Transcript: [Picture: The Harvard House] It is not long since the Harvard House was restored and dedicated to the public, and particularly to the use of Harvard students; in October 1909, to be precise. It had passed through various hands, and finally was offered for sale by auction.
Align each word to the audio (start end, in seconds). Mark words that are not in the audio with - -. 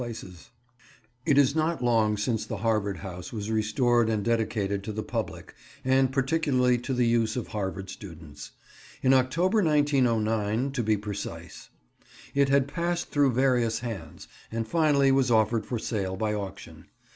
[Picture: 0.03 0.19
The 0.19 0.31
Harvard 0.31 0.37
House] 0.37 0.49
It 1.27 1.37
is 1.37 1.55
not 1.55 1.83
long 1.83 2.17
since 2.17 2.43
the 2.43 2.57
Harvard 2.57 2.97
House 2.97 3.31
was 3.31 3.51
restored 3.51 4.09
and 4.09 4.25
dedicated 4.25 4.83
to 4.83 4.91
the 4.91 5.03
public, 5.03 5.53
and 5.85 6.11
particularly 6.11 6.79
to 6.79 6.95
the 6.95 7.05
use 7.05 7.35
of 7.35 7.49
Harvard 7.49 7.87
students; 7.91 8.49
in 9.03 9.13
October 9.13 9.61
1909, 9.61 10.71
to 10.71 10.81
be 10.81 10.97
precise. 10.97 11.69
It 12.33 12.49
had 12.49 12.67
passed 12.67 13.11
through 13.11 13.33
various 13.33 13.81
hands, 13.81 14.27
and 14.51 14.67
finally 14.67 15.11
was 15.11 15.29
offered 15.29 15.67
for 15.67 15.77
sale 15.77 16.15
by 16.15 16.33
auction. 16.33 16.85